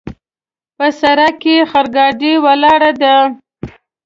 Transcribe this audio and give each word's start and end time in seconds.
په 0.77 0.87
سړک 0.99 1.33
کې 1.43 1.55
خرګاډۍ 1.71 2.33
ولاړ 2.45 2.81
ده 3.01 3.15